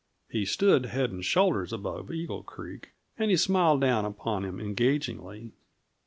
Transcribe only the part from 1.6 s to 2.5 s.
above Eagle